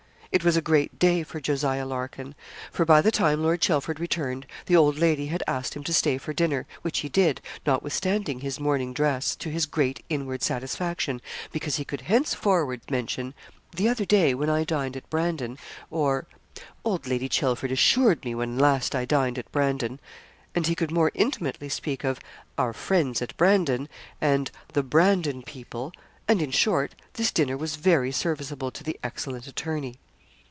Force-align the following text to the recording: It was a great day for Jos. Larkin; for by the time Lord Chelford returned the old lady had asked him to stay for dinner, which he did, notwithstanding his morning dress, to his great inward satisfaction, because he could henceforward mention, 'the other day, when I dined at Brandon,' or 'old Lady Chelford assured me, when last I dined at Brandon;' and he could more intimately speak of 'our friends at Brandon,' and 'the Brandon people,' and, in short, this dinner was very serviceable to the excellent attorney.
It 0.33 0.45
was 0.45 0.55
a 0.55 0.61
great 0.61 0.97
day 0.97 1.23
for 1.23 1.41
Jos. 1.41 1.61
Larkin; 1.63 2.35
for 2.71 2.85
by 2.85 3.01
the 3.01 3.11
time 3.11 3.43
Lord 3.43 3.59
Chelford 3.59 3.99
returned 3.99 4.47
the 4.65 4.77
old 4.77 4.97
lady 4.97 5.25
had 5.27 5.43
asked 5.45 5.73
him 5.73 5.83
to 5.83 5.93
stay 5.93 6.17
for 6.17 6.31
dinner, 6.31 6.65
which 6.83 6.99
he 6.99 7.09
did, 7.09 7.41
notwithstanding 7.65 8.39
his 8.39 8.57
morning 8.57 8.93
dress, 8.93 9.35
to 9.35 9.49
his 9.49 9.65
great 9.65 10.05
inward 10.07 10.41
satisfaction, 10.41 11.21
because 11.51 11.75
he 11.75 11.83
could 11.83 11.99
henceforward 12.07 12.79
mention, 12.89 13.33
'the 13.75 13.89
other 13.89 14.05
day, 14.05 14.33
when 14.33 14.49
I 14.49 14.63
dined 14.63 14.95
at 14.95 15.09
Brandon,' 15.09 15.57
or 15.89 16.27
'old 16.85 17.07
Lady 17.07 17.27
Chelford 17.27 17.73
assured 17.73 18.23
me, 18.23 18.33
when 18.33 18.57
last 18.57 18.95
I 18.95 19.03
dined 19.03 19.37
at 19.37 19.51
Brandon;' 19.51 19.99
and 20.55 20.65
he 20.65 20.75
could 20.75 20.91
more 20.91 21.11
intimately 21.13 21.67
speak 21.67 22.05
of 22.05 22.21
'our 22.57 22.71
friends 22.71 23.21
at 23.21 23.35
Brandon,' 23.35 23.89
and 24.21 24.49
'the 24.71 24.83
Brandon 24.83 25.43
people,' 25.43 25.91
and, 26.25 26.41
in 26.41 26.51
short, 26.51 26.95
this 27.15 27.33
dinner 27.33 27.57
was 27.57 27.75
very 27.75 28.13
serviceable 28.13 28.71
to 28.71 28.83
the 28.85 28.97
excellent 29.03 29.45
attorney. 29.45 29.97